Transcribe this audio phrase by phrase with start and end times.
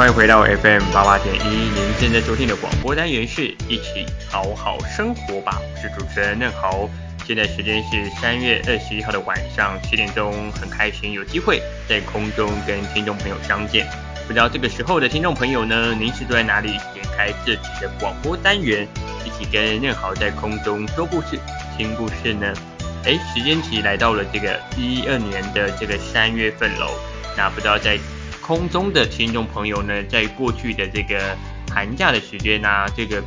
[0.00, 6.88] 欢迎回到 FM 八八点一，您现在收听的广播单元是一起好好生活吧，我是主持人任豪。
[7.26, 13.86] 现在时间是三月二十一号的晚上七点钟，很开心有机会在空中跟听众朋友相见。
[14.26, 18.88] 不知道这个时候的听众朋友呢，您是坐在哪里点开这集的广播单元，
[19.26, 21.38] 一起跟任豪在空中说故事、
[21.76, 22.50] 听故事呢？
[23.04, 26.88] 哎，时间其实来到了这个一二年的这个三月份喽。
[27.36, 27.98] 那不知道在
[28.50, 31.36] 空中的听众朋友呢，在过去的这个
[31.72, 33.22] 寒假的时间啊，这个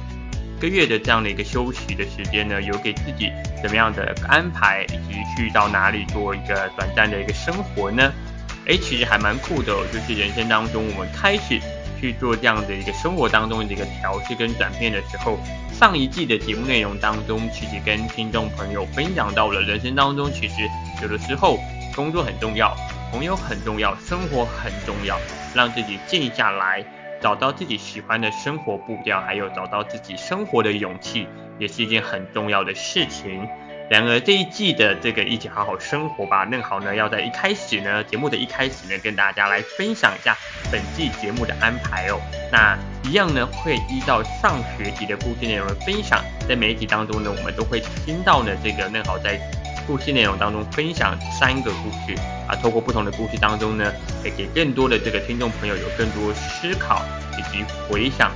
[0.60, 8.12] 个月的这样的一个休息的时间呢，有给自己怎么样的安排，以及去到哪里做一个短暂的一个生活呢？
[8.66, 11.58] 诶，其实还蛮酷的，就是人生当中我们开始
[12.02, 15.40] 去做这样的一个生活当中的一个调试跟转变的时候，
[15.72, 20.56] 上一季的节目内容当中，其实跟听众朋友分享到了人生当中，其实
[21.02, 21.58] 有的时候
[21.96, 22.76] 工作很重要。
[23.14, 25.20] 朋友很重要，生活很重要，
[25.54, 26.84] 让自己静下来，
[27.22, 31.28] 找到自己喜欢的生活步调，还有找到自己生活的勇气，
[31.60, 33.48] 也是一件很重要的事情。
[33.88, 40.36] 然而这一季的这个一起好好生活吧，嫩好呢要在一开始呢，节目的一开始呢，跟大家来分享一下
[40.72, 42.20] 本季节目的安排哦。
[42.52, 49.40] 那一样呢，会依照上学期的故事内容的分享，在每一集当中呢，我们都会听到呢这个嫩好在。
[49.86, 52.18] 故事内容当中分享三个故事
[52.48, 57.02] 啊，透过不同的故事当中呢，可以给更多的这个听众朋友有更多思考
[57.38, 58.32] 以及回想，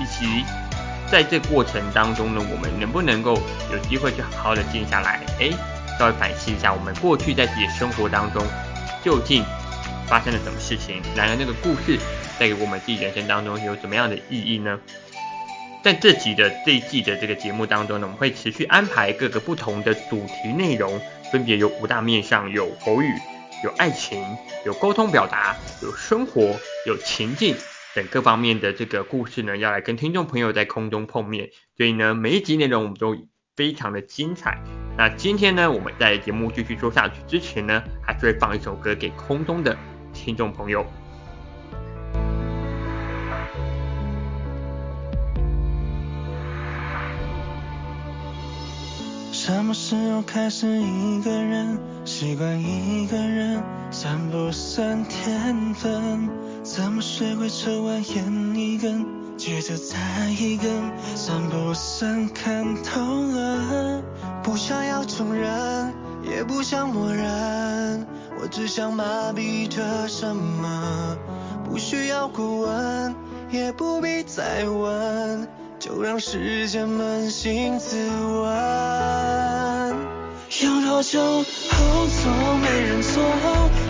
[0.00, 0.44] 以及
[1.10, 3.34] 在这过程当中呢，我们能不能够
[3.72, 5.50] 有机会去好好的静下来，哎，
[5.98, 8.42] 稍微反思一下我们过去在自己的生活当中
[9.04, 9.44] 究竟
[10.06, 11.98] 发生了什么事情，然而那个故事
[12.38, 14.78] 带给我们自己人生当中有什么样的意义呢？
[15.82, 21.00] 在这集的这一季的这个节目当中呢，我们会持续安排各个不同的主题内容，
[21.32, 23.10] 分别有五大面向，有口语，
[23.64, 24.22] 有爱情，
[24.66, 26.54] 有沟通表达，有生活，
[26.86, 27.56] 有情境
[27.94, 31.48] 等各方面的这个故事呢，要来跟听众朋友在空中碰面。
[31.76, 33.16] 所以呢，每一集内容我们都
[33.56, 34.58] 非常的精彩。
[34.98, 39.74] 那今天呢，我们在节目继续说下去之前呢，还是会放一首歌给空中的
[40.12, 40.84] 听众朋友。
[49.70, 56.28] 么时候开始一个人习惯一个人算不算天分？
[56.64, 59.96] 怎么学会抽完烟一根，接着再
[60.30, 60.68] 一根，
[61.14, 64.02] 算不算看透了？
[64.42, 65.94] 不想要承认，
[66.24, 68.04] 也不想默认，
[68.42, 71.16] 我只想麻痹着什么？
[71.64, 73.14] 不需要过问，
[73.52, 75.46] 也不必再问。
[75.78, 78.50] 就让时间扪心自问，
[80.62, 83.22] 有多久后座没人坐，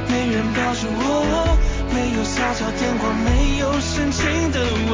[0.08, 1.58] 没人抱着我，
[1.92, 4.92] 没有小小电话，没有深情的吻，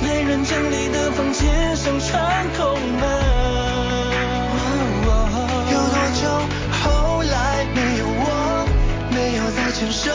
[0.00, 3.02] 没人整理的房间像穿空门。
[5.72, 6.22] 有多久
[6.84, 8.64] 后来没有我，
[9.10, 10.12] 没有再牵手，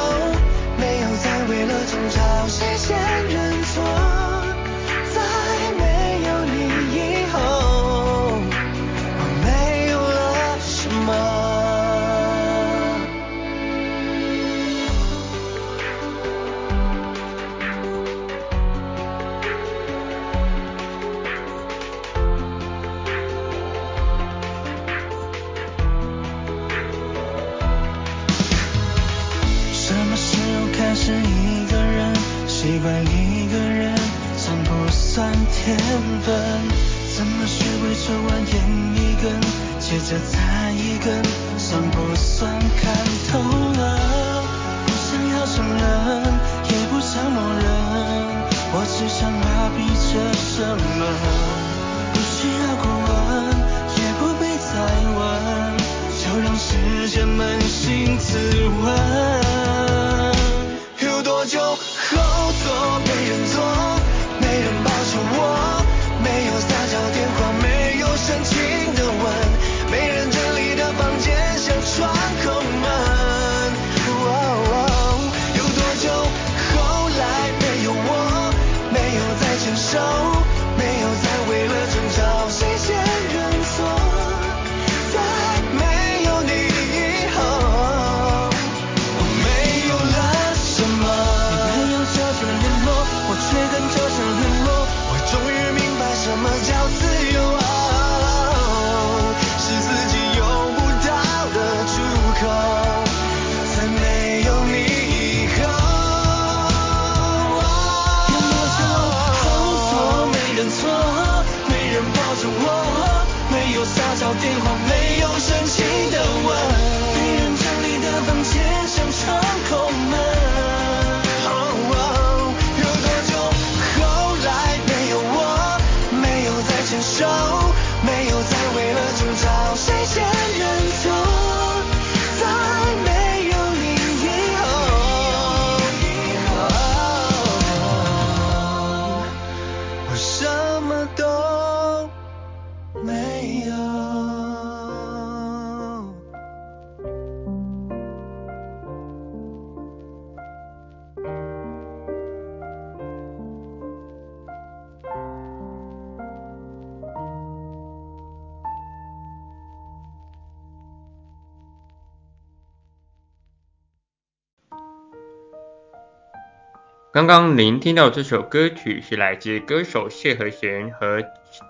[167.14, 171.24] 刚刚您听到这首歌曲是来自歌手谢和弦和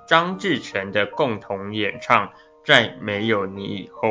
[0.07, 2.27] 张智成的共同演唱，
[2.63, 4.07] 《在没有你以后》。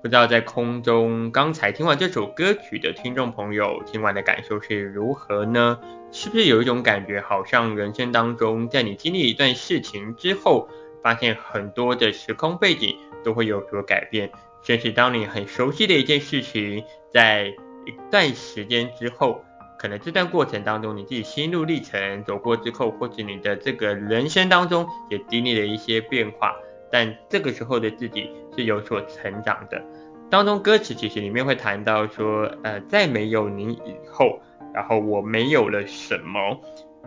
[0.00, 5.78] 不知道在空中刚才听完这首歌曲的听众朋友，听完的感受是如何呢？
[6.12, 10.66] 是不是有一种感觉，好像人生当中，在你经历一段事情之后，
[11.02, 14.32] 发现很多的时空背景都会有所改变，
[14.62, 16.82] 甚至当你很熟悉的一件事情，
[17.12, 17.48] 在
[17.84, 19.44] 一段时间之后，
[19.80, 26.54] 可能这段过程当中，你自己心路历程走过之后，或者你的这个人生当中也经历了一些变化，
[26.92, 29.82] 但这个时候的自己是有所成长的。
[30.28, 34.42] 当中歌词其实里面会谈到说，呃，在没有你以后，
[34.74, 36.60] 然后我没有了什么，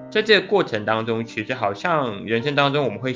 [0.09, 3.13] 在这个过程当中，其实好像人生当中我们会。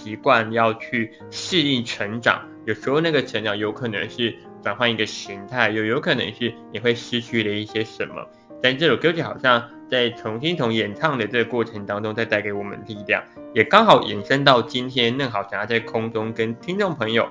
[0.00, 8.26] 习惯要去适应成长，有时候那个成长有可能是转换一个形态，又有可能是你会失去了一些什么。
[8.62, 13.22] 但这首歌曲好像在重新从演唱的这个过程当中，再带给我们力量，
[13.54, 17.28] 也刚好延伸到今天，正好想要在空中跟听众朋友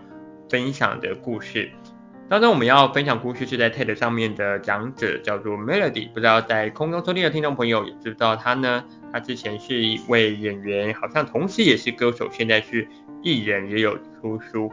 [0.50, 1.70] 分享的故事。
[2.30, 8.84] 当中我们要分享故事是在 TED 上面的讲者叫做 Melody，不知道在空中收听的听众朋友也知道他呢？
[9.12, 12.88] 他之前是一位演员，好像同时也是歌手，现在是
[13.24, 14.72] 艺人，也有出书。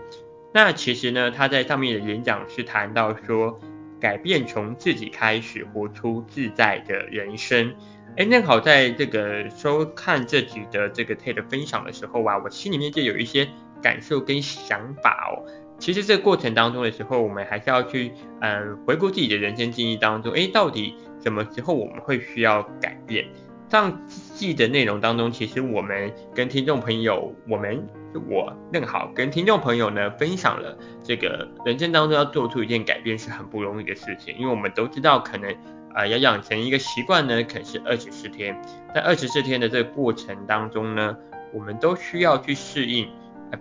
[0.52, 3.58] 那其实呢，他在上面的演讲是谈到说，
[4.00, 7.74] 改变从自己开始，活出自在的人生。
[8.16, 13.46] 哎，正好在这个收看这集的这个 TED 分享的时候啊，我心里面就有一些
[13.82, 15.44] 感受跟想法哦。
[15.78, 23.26] 其实这过程当中的时候，我们还是要去嗯回顾自己的人生经历当中，哎，到底什么时候我们会需要改变？
[23.68, 27.84] 上季的内容当中，其实我们跟听众朋友，我们
[28.28, 35.52] 我正好跟听众朋友呢分享了这个人生当中要做出一件改变是很不容易的事情，因为我们都知道可能
[35.92, 38.56] 啊、要养成一个习惯呢，可能是二十四天，
[38.94, 41.16] 在二十四天的这个过程当中呢，
[41.52, 43.08] 我们都需要去适应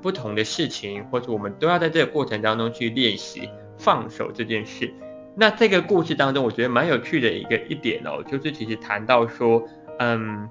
[0.01, 4.93] 不同的事情，或者我们都要在这个过程当中去练习放手这件事。
[5.35, 9.67] 那这个故事当中，我觉得蛮有趣的一个一点哦，就是其实谈到说。
[9.99, 10.49] 嗯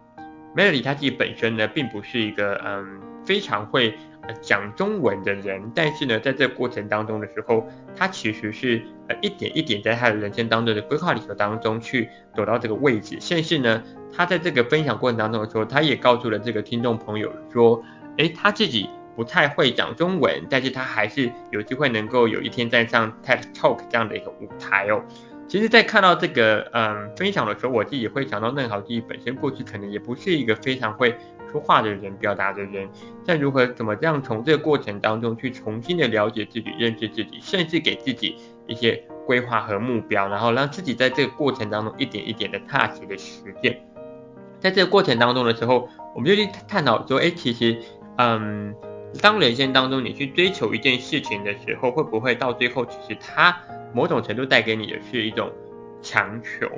[0.56, 3.96] ，Melody 他自己本身呢，并不是一个嗯非常会
[4.40, 13.82] 讲中文的人，但是呢，在这过程当中的时候，他其实是呃一点一点在他的人生当中的规划里头当中去走到这个位置，甚至呢，
[14.14, 17.82] 他在这个分享过程当中的时候，他也告诉了这个听众朋友说，
[18.16, 25.02] 诶，他自己不太会讲中文，但是他还是有机会能够有一天站上 TED Talk 这样的一个舞台哦。
[25.46, 31.16] 其实，在看到这个嗯分享的时候，我自己会想到，嫩豪自己本身过去可能也不是一个非常会
[31.52, 32.88] 说话的人，表达的人，
[33.26, 38.36] 但如何怎么这样从这个过程当中去重新的了解自己、认识自己，甚至给自己
[38.66, 43.80] 一些规划和目标，然后让自己在这个过程当中一点一点的踏实的实践。
[44.58, 47.78] 在这个过程当中的时候，我们就去探讨说，哎，其实
[48.16, 48.74] 嗯，
[49.21, 53.56] 当人生当中你去追求一件事情的时候，会不会到最后其实它
[53.92, 55.52] 某种程度带给你的是一种
[56.02, 56.68] 强求，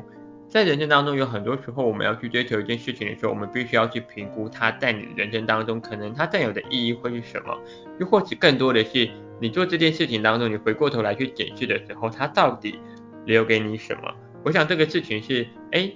[0.49, 7.59] 在人生当中有很多时候，我们要去追求一件事情的时候，我们必须要去评估它在你人生当中可能它占有的意义会是什么，
[7.99, 9.09] 又或者更多的是
[9.41, 12.79] 你做这件事情当中，你回过头来去检视的时候，它到底
[13.25, 14.15] 留给你什么？
[14.45, 15.91] 我想这个事情是，哎，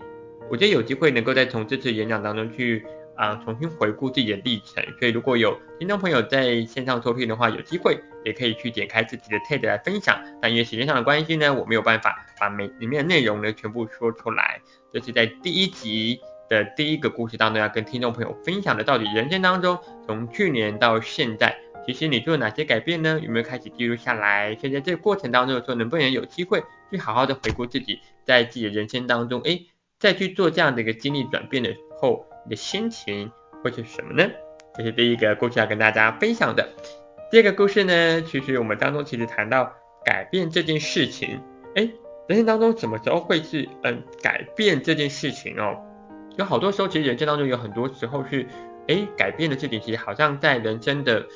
[0.50, 2.84] 我觉得有机会能够再从这次演讲当中去。
[3.20, 10.18] 啊，重新回顾自己的历程，所以如果有听众朋友在线上收听的话，有机会也可以去点开自己的 TED 来分享。
[10.40, 14.62] 但因为时间上的关系呢，我没有办法把每里面的内容呢全部说出来。
[14.90, 21.54] 这是在第一集的第一个故事当中要跟听众朋友分享的，到底人生当中从去年到现在，
[21.86, 23.20] 其实你做了哪些改变呢？
[23.22, 24.56] 有没有开始记录下来？
[24.56, 29.60] 现在这个过程当中的时候，能不能有机会去好好的回顾自己在自己的人生当中，哎，
[29.98, 32.24] 再去做这样的一个经历转变的时候。
[32.44, 33.30] 你的心情
[33.62, 34.30] 会是什么呢？
[34.74, 36.68] 这是第一个故事要跟大家分享的。
[37.30, 39.72] 第二个故事呢，其实我们当中其实谈到
[40.04, 41.40] 改变这件事情。
[41.74, 41.88] 哎，
[42.28, 45.76] 人生当中什么时候会是嗯改变这件事情哦？
[46.36, 48.46] 有好多时候，其实人生当中有很多时候是
[48.88, 51.26] 哎改变的事情，其实好像在人生的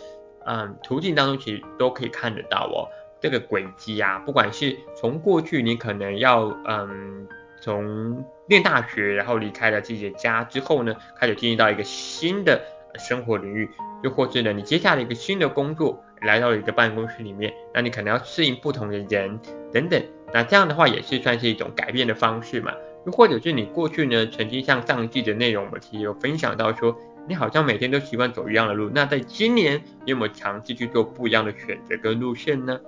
[0.47, 2.89] 嗯途径当中，其实都可以看得到哦。
[3.21, 7.27] 这个轨迹啊，不管是从过去你可能要嗯。
[7.61, 12.61] 从念大学，然后离开了自己的家之后呢，开始进入到一个新的
[12.99, 13.69] 生活领域，
[14.03, 19.41] 又或者呢，你接下了一个新的工作，来到了一个办公室里面，那你可能要适应不同的人
[19.73, 22.73] 等等，那这样的话也是算是一种改变的方式嘛。
[23.07, 26.97] 又或者是你过去呢，曾经像上一季的内容，我们其实有分享到说，
[27.29, 32.81] 你好像每天都习惯走一样的路，那在今年你有没有尝试去做不一样的选择跟路线呢？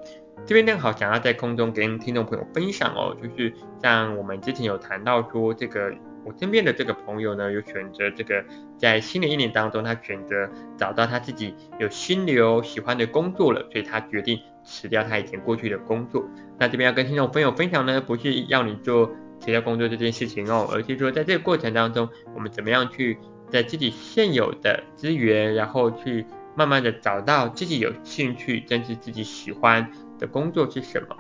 [0.45, 3.53] 这边正好想要在空中跟听众朋友分享哦，就是
[3.83, 5.93] 像我们之前有谈到说，这个
[6.25, 8.45] 我身边的这个朋友呢，有选择这个
[8.79, 16.25] 在新的一年当中，他选择找到他自己有心流喜欢的工作了，所以他决定辞掉他以前过去的工作。
[16.59, 23.19] 那这边要跟听众朋友分享呢，不是要你做辞掉工作这件事情哦，而是说在这个过程当中，我们怎么样去
[23.51, 26.25] 在自己现有的资源，然后去
[26.57, 31.17] 慢慢的找到自己有兴趣，甚至自己喜欢的工作是什么。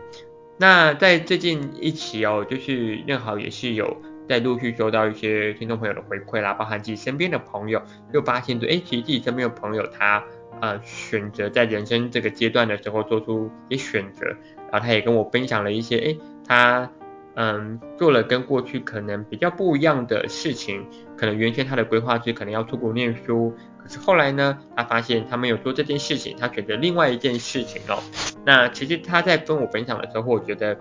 [0.58, 3.96] 那在最近一期哦，就是正好也是有
[4.28, 10.24] 在陆续收到一些听众朋友的回馈啦，包含自己身边的朋友，又发现说，哎，其实自己身边的朋友他
[10.60, 14.24] 呃选择在人生这个阶段的时候做出一些选择，
[14.72, 16.16] 然后他也跟我分享了一些，哎，
[16.48, 16.90] 他
[17.36, 20.84] 嗯做了跟过去可能比较不一样的事情，
[21.16, 23.54] 可能原先他的规划是可能要出国念书。
[23.78, 28.02] 可是后来呢，他发现他没有做这件事情，他选择另外一件事情哦。
[28.44, 30.76] 那其实他在跟我分享的时候，我觉得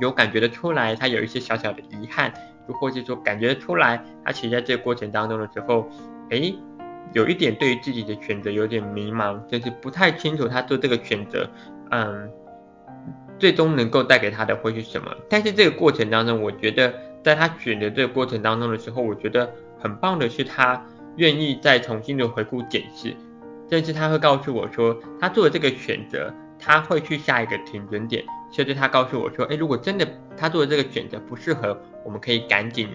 [0.00, 2.32] 有感觉得出来，他有一些小小的遗憾，
[2.68, 5.86] 又或是说感觉得出来，他其实在这个过程当中的时候，
[6.30, 6.56] 诶，
[7.12, 11.48] 有一点对于自己的选择有点迷茫，就是不太清楚他做这个选择，
[11.90, 12.30] 嗯，
[13.38, 15.10] 最终能够带给他的会是什么。
[15.28, 20.84] 但是这个过程当中，我觉得在他选择这个过程当中的时候，我觉得很棒的是他。
[21.16, 23.16] 愿意再重新的回顾检视，
[23.70, 31.74] 甚至他会告诉我说，他做的这个选择，他会去下一个停损点，甚至他告诉我说，诶，如果真的他做的这个选择不适合，
[32.04, 32.90] 我们可以赶紧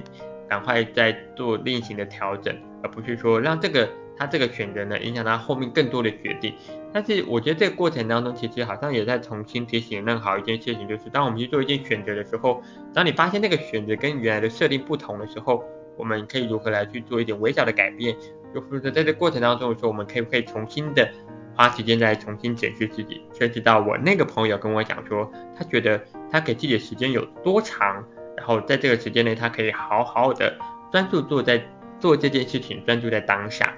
[0.47, 6.53] 赶快再做另行的调整，而不是说让这个他这个选择呢影响他后面更多的决定。
[6.93, 12.61] 但是我觉得这个过程当中，其实好像也在重新提醒任好一件事情，就是当我们去做一件选择的时候，
[12.93, 15.63] 当你发现那个选择跟原来的设定不同的时候，
[15.97, 18.15] 我们可以如何来去做一点微小的改变？
[18.53, 21.09] 就或者在这过程当中的时候，我们可不可以重新的
[21.55, 23.21] 花时间再重新检视自己？
[23.33, 28.03] 甚至到我那个朋友跟我讲说，他觉得他给自己的时间有多长，
[28.35, 30.57] 然后在这个时间内，他可以好好的
[30.91, 31.63] 专注做在
[32.01, 33.73] 做这件事情，专注在当下。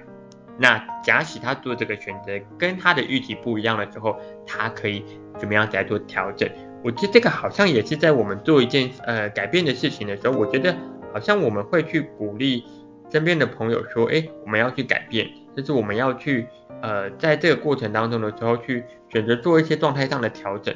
[0.58, 5.04] 那假使他做这个选择跟他的预期不一样的时候，他可以
[5.38, 6.48] 怎么样再做调整？
[6.82, 10.74] 我觉得这个好像也是在我们做一件呃改变的事情的时候，我觉得。
[11.14, 12.64] 好像我们会去鼓励
[13.08, 16.44] 身边的朋友说，哎，我们要去改变，就是我们要去，
[16.82, 20.74] 呃，在这个过程当中的时候去选择做一些状态上的调整。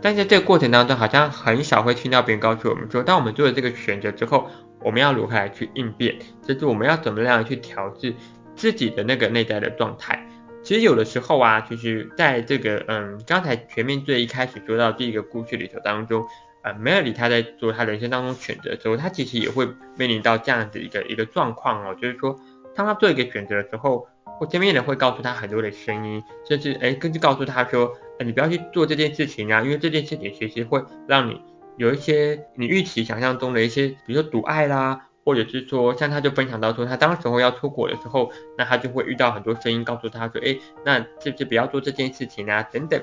[0.00, 4.48] 但是这个过程当中，好像很少会听到别人告诉我们说，当我们做了这个选择之后，
[4.80, 8.14] 我们要如何来去应变，就是我们要怎么样去调制
[8.62, 10.24] 自己的那个内在的状态。
[10.62, 16.24] 其实有的时候啊，其实在这个，嗯，刚才前面最一开始说到第一个故事里头当中。
[16.62, 19.66] 呃，Melody 他在做他人生当中选择的时候，他其实也会
[19.96, 22.38] 面临到这样子一个一个状况哦，就是说，
[22.76, 24.06] 当他做一个选择的时候，
[24.38, 31.42] 或身边的人会告诉他很多的声音，甚至哎，甚至告诉他说，呃，你不要去做这件事情啊，因为这件事情其实会让你
[31.78, 43.00] 有一些你预期想象中的一些，比如说阻碍啦，或者是说，像他就分享到说，他当时候要出国的时候，那他就会遇到很多声音告诉他说，哎，那是不是不要做这件事情啊，等等。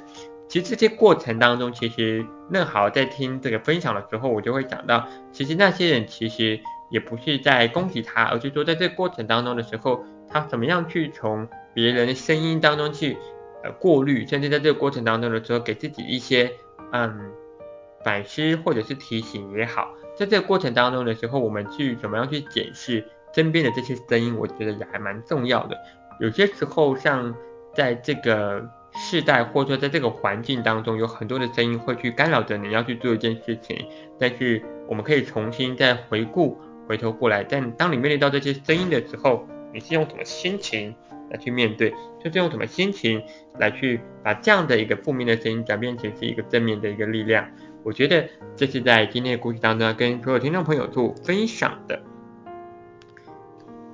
[0.48, 6.60] 其实这些过程当中，其实正好在听这个分享的时候，我就会讲到，其实那些人其实
[6.90, 13.16] 也不是在攻击他，而是说在这个过程当中的时候，他怎么样去从别人的声音当中去
[13.64, 16.52] 呃过滤，甚至在这个过程当中的时候，给自己一些
[16.92, 17.32] 嗯
[18.04, 25.78] 反思或者是提醒也好，在这个过程当中的时候，我们去怎么样去检视身边的这些声音，我觉得也还蛮重要的。
[26.20, 27.34] 有些时候像
[27.74, 28.70] 在这个。
[28.92, 33.86] 世代或者说在这个环境当中，有很多的声音会去干扰着你要去做一件事情，
[34.18, 36.58] 但是我们可以重新再回顾，
[36.88, 40.96] 回头过来，但当你面临到这些声音的时候，你是用什么心情
[41.30, 41.94] 来去面对？
[42.24, 43.22] 就是用什么心情
[43.60, 47.48] 来去把这样的一个负面的声音转变成是一个正面的一个力量？
[47.84, 52.02] 我觉得这是在今天的故事当中跟所有听众朋友做分享的。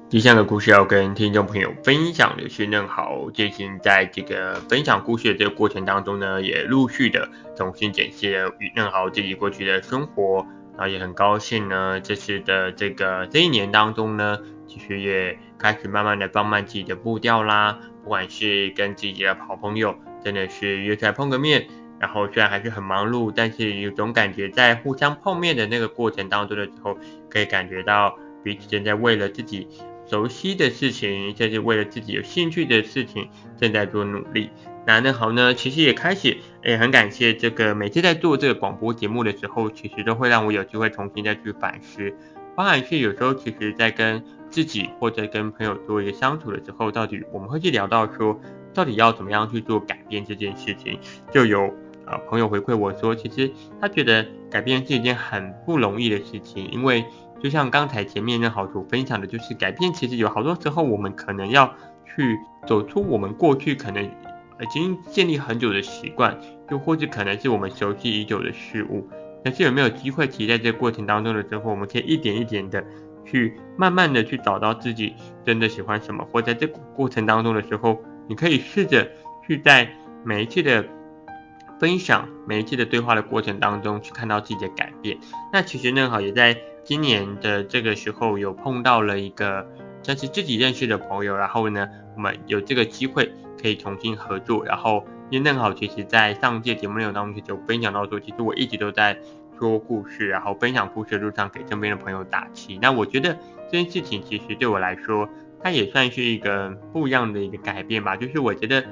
[0.07, 10.45] 第三个故事要跟听众朋友分享的是，正好最近在这个分享故事的这个过程当中呢，也陆续的重新检视了与正好自己过去的生活，
[10.77, 21.67] 然后也很高兴呢，这次的这个这一年当中呢，其实也开始慢慢的放慢自己的步调啦，不管是跟自己的好朋友，真的是约出来碰个面，
[22.05, 26.95] 然后虽然还是很忙碌，但是有种感觉在互相碰面的那个过程当中的时候，
[27.29, 29.67] 可以感觉到彼此正在为了自己。
[30.07, 34.51] 熟悉的事情，甚至为了自己有兴趣的事情，正在做努力。
[34.85, 42.13] 那那好呢，其实也开始，也很感谢这个每次在做这个广播节目的时候，其实都会让我有机会重新再去反思。
[42.55, 48.39] 包含是有时候，其实在跟自己或者跟朋友做一个相处的时候，到底我们会去聊到说，
[48.75, 50.99] 到底要怎么样去做改变这件事情，
[51.31, 51.73] 就有
[52.05, 57.05] 啊朋友回馈我说，其实他觉得改变是一件很不容易的事情，因为
[57.41, 61.73] 就像刚才前面任豪所分享的，就是改变其实有好多时候我们可能要
[62.05, 69.07] 去走出我们过去可能已经建立很久的习惯，又或者可能是我们熟悉已久的事物，
[69.43, 72.83] 但是有没有机会，其实在这过程当中的时候，我们可以一点一点的。
[73.27, 79.09] 去慢慢的去找到自己真的喜欢什么，或在这过程当中的时候，你可以试着
[79.47, 79.89] 去在
[80.23, 80.85] 每一次的
[81.79, 85.17] 分享、每一次的对话的过程当中去看到自己的改变。
[85.51, 89.67] 那其实正好也在今年的这个时候有碰到了一个
[90.03, 94.63] 算是自己认识的朋友，然后呢，我们有这个机会可以重新合作。
[94.65, 99.17] 然后因为正好其实在上届节目内容当中就分享到说，其实我一直都在。
[99.57, 102.77] 说故事，然后分享故事的路上给身边的朋友打气。
[102.81, 103.37] 那我觉得
[103.71, 105.29] 这件事情其实对我来说，
[105.63, 108.17] 它也算是一个不一样的一个改变吧。
[108.17, 108.83] 就是我觉得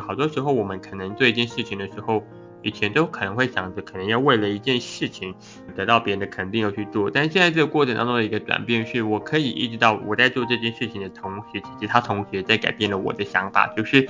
[0.00, 2.22] 好多时候我们可能做一件事情的时候，
[2.62, 5.34] 以前都可能会想着可能要为了一件事情
[5.76, 14.08] 得到别人的肯定而去做，但是现在这个过程当中的一个转变是，我可以意识到我在做这件事情的同时，其实他同时在改变了我的想法，就是。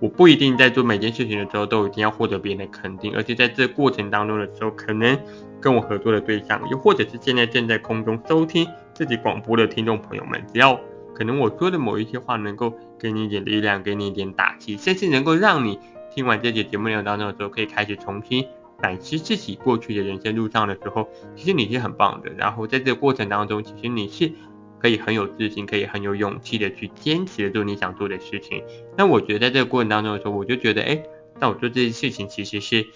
[0.00, 5.18] 我不一定在做每件事情的时候都一定要获得别人的肯定，而且在这过程当中的时候，可能
[5.60, 10.78] 跟我合作的对象，又或者是现在正在空中收听自己广播的听众朋友们，只要
[11.14, 15.78] 可能我说的某一些话能够给你一点力量，给你一点打气，甚至能够让你
[16.14, 18.46] 听完这节节目内容当中的时候，可以开始重新
[18.78, 22.30] 反思自己过去的人生路上的时候，其实你是很棒的。
[22.32, 24.32] 然后在这个过程当中，其实你是。
[24.80, 28.62] 可以很有自信，可以很有勇气的去坚持做你想做的事情。
[28.98, 31.02] 那我觉得在这个过程当中的时候，我就觉得，哎，
[31.40, 32.86] 那我做这件事情其实是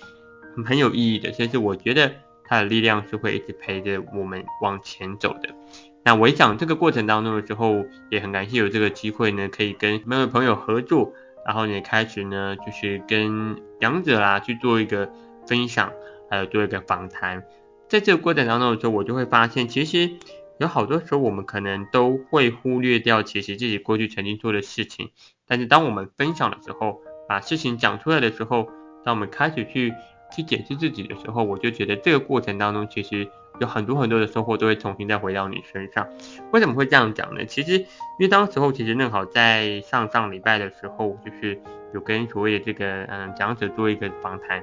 [0.67, 2.13] 很有意义的，甚至我觉得
[2.45, 5.49] 它的力量是会一直陪着我们往前走的。
[6.05, 11.13] 那我想这个过程当中的时候，也很感谢有这个机会呢，可以跟每位朋友合作，
[11.47, 15.11] 然后也开始呢，就是跟讲者啦去做一个
[15.47, 15.93] 分享，
[16.31, 17.43] 还有做一个访谈。
[17.89, 20.11] 在这个过程当中的时候，我就会发现，其实。
[20.61, 25.11] 有好多时候，我们可能都会忽略掉，其实自己过去曾经做的事情。
[25.47, 28.69] 但是当我们分享的时候，把事情讲出来的时候，
[29.05, 29.95] 当我们开始去
[30.35, 33.29] 去解释自己的时候，我就觉得这个过程当中，其实
[33.61, 36.07] 有很多很多的收获都会重新再回到你身上。
[36.53, 37.45] 为什么会这样讲呢？
[37.45, 37.87] 其实因
[38.21, 41.61] 为当时候其实正好在上上礼拜的时候，就是
[41.95, 44.62] 有跟所谓的这个嗯讲者做一个访谈。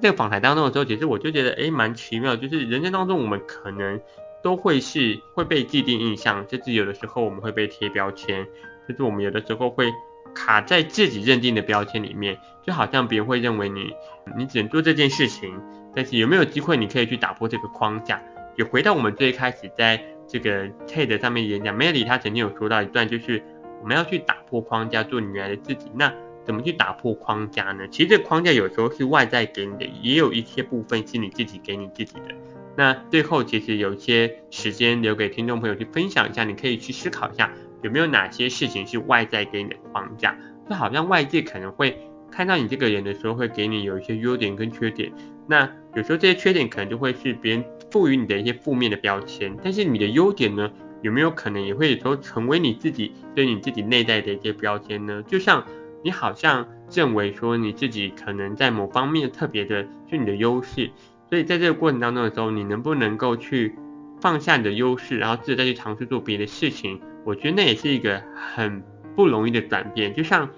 [0.00, 4.00] 这个访谈当中的时候，其实我就觉得诶蛮奇妙，就是人生当中我们可能。
[4.42, 8.42] 都会是会被既定印象，就是有的时候我们会被贴标签，
[8.88, 9.92] 就是我们有的时候会
[10.34, 13.92] 卡在自己认定的标签里面，就好像别人会认为你，
[14.36, 15.60] 你只能做这件事情，
[15.94, 18.22] 但是有没有机会你可以去打破这个框架？
[18.56, 23.42] 也回到我们最开始在这个 TED 上面演讲，Melody 他曾经有说到一段，就是
[23.80, 25.90] 我们要去打破框架，做你原来的自己。
[25.94, 26.12] 那
[26.44, 27.86] 怎么去打破框架呢？
[27.88, 32.34] 其实这个框架有时候是外在给你的，也有一些部分是你自己给你自己的。
[32.76, 40.36] 那最后其实有一些时间留给听众朋友去分享一下，你可以去思考一下有没有哪些事情是外在给你的框架，
[40.68, 41.98] 就好像外界可能会
[42.30, 45.12] 看到你这个人的时候会给你有一些优点跟缺点，
[45.46, 50.70] 那有时候这些缺点可能就会是别人赋予你的一些负面的标签，但是你的优点呢，
[51.02, 55.22] 有没有可能也会有时候成为你自己对你自己内在的一些标签呢？
[55.26, 55.64] 就像
[56.02, 60.90] 你好像认为说你自己可能在某方面特别的是你的优势。
[61.28, 63.76] 所以在这个过程当中的时候，你能不能够去
[64.20, 67.00] 放下你的优势，然后自己再去尝试做别的事情？
[67.24, 68.82] 我觉得那也是一个很
[69.14, 70.14] 不容易的转变。
[70.14, 70.48] 就像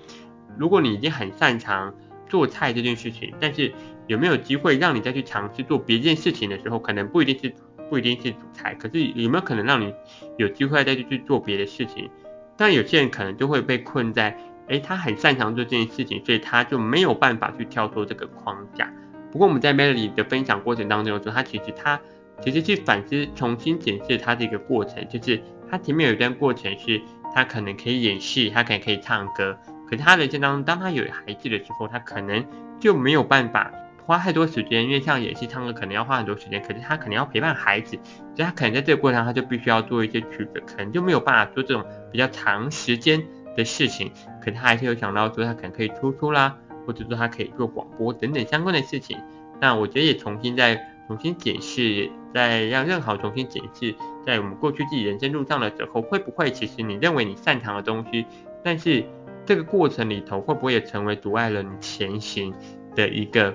[0.58, 1.94] 如果你已经很擅长
[2.28, 3.72] 做菜这件事情，但是
[4.06, 7.54] 有没有机会让你再去尝试做别件事情的时候，可能不一定是
[7.90, 9.92] 不一定是煮菜，可是有没有可能让你
[10.38, 12.10] 有机会再去去做别的事情？
[12.56, 18.92] 但有些人可能就会被困在，诶，他很擅长做这件事情，所以他就没有办法去跳脱这个框架。
[19.30, 22.00] 不过我们在 Melody 的分享过程当中说，他其实他
[22.40, 25.42] 其实去反思、重新检视他的一个过程，就是
[25.72, 27.00] 他前面有一段过程是，
[27.34, 29.58] 他可能可以演戏，他可能可以唱歌，
[29.88, 32.44] 可是他人生当中，当他有孩子的时候，他可能
[32.78, 33.72] 就没有办法
[34.04, 37.98] 花太多时间，因为像演戏、唱歌可能要花很多时间，可是他可能要陪伴孩子，
[38.36, 41.82] 所以他可能在这个过程他就必须要做一些曲子，可能就没有办法做这种
[42.12, 43.24] 比较长时间
[43.56, 44.12] 的事情，
[44.44, 46.58] 可是他还是有想到说他可能可以出书啦。
[46.84, 49.16] 或者说他可以做广播等等相关的事情，
[49.60, 50.74] 那我觉得也重新再
[51.06, 53.94] 重新检视，再让任豪重新检视，
[54.26, 58.24] 在我们过去自己人生路上的时候，会不会其实你认为你擅长的东西，
[58.62, 59.04] 但是
[59.44, 62.54] 这个过程里头会不会也成为阻碍了你前行
[62.94, 63.54] 的一个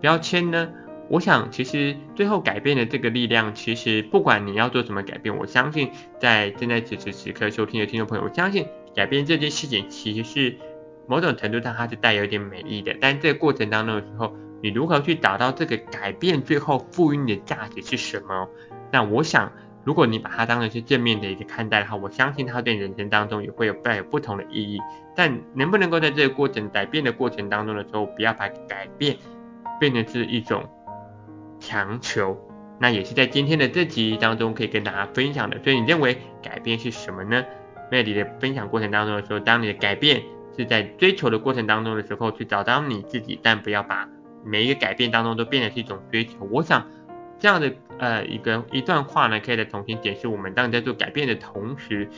[0.00, 0.70] 标签呢？
[1.08, 10.56] 我想其实最后改变的这个力量，其实不管你要做什么改变，我相信在正在此时此刻收听的听众朋友，我相信改变这件事情其实是。
[11.06, 18.48] 某种程度上，它是带有一点美丽的，但这个过程当中的时候，你如何去找到这个改变最后赋予你的价值是什么？
[18.90, 19.52] 那我想，
[19.84, 24.80] 如果你把它当成是正面的一个看待的话，我相信它对人生当中也会有带有不同的意义。
[25.14, 29.18] 但能不能够在这个过程改变的过程当中的时候，不要把改变
[29.78, 30.64] 变成是一种
[31.60, 32.34] 强求？
[32.78, 35.62] 那也是在今天的这集当中可以跟大家分享的。
[35.62, 37.44] 所以你认为改变是什么呢
[37.92, 40.22] ？Melody 的分享过程当中的时候，当你的改变
[40.56, 44.08] 是在追求的过程当中的时候，去找到你自己，但不要把
[44.44, 46.46] 每一个改变当中都变得是一种追求。
[46.50, 46.88] 我想
[47.38, 52.08] 这样的呃一个一段话呢，可以再重新解释我们当你在做改变的同时，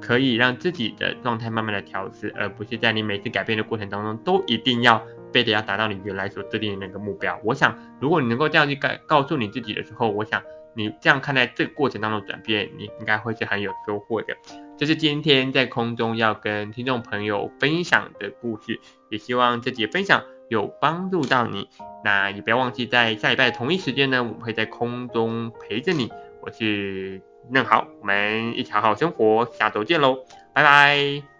[0.00, 5.02] 可以让自己的状态慢慢的调试，而不是在你每次改变的过程当中都一定要。
[5.30, 7.38] 非得要达到你原来所制定的那个目标。
[7.44, 10.42] 我想，如果你能够这样去告告诉你自己的时候，我想
[10.74, 14.34] 你这样看待这个过程当中转变，你应该会是很有收获的。
[14.78, 21.68] 这是今天在空中要跟听众朋友分享的故事，也希望自己分享有帮助到你。
[22.04, 26.10] 那也不要忘记，在下礼拜同一时间呢，我们会在空中陪着你。
[26.40, 30.18] 我是任豪，我们一起好好生活，下周见喽，
[30.52, 31.37] 拜拜。